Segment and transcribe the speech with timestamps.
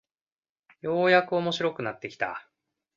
[0.81, 2.49] ようやく面白くなってきた